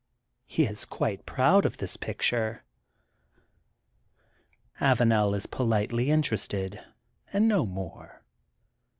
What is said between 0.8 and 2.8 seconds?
quite proud of his picture.